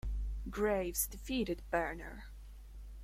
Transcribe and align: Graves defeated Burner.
Graves 0.49 1.05
defeated 1.05 1.61
Burner. 1.69 2.23